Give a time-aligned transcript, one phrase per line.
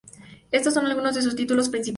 [0.49, 1.89] Estos son algunos de sus títulos principales.